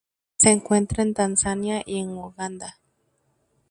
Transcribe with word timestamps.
Se 0.39 0.49
encuentra 0.49 1.03
en 1.03 1.13
Tanzania 1.13 1.83
y 1.85 1.99
en 1.99 2.09
Uganda. 2.17 2.79